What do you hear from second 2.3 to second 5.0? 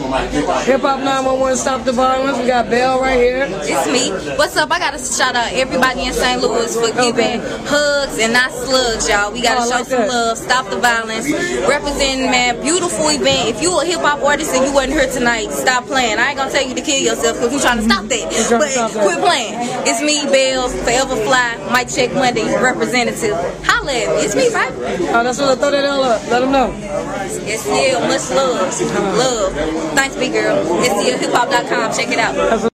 We got Bell right here. It's me. What's up? I gotta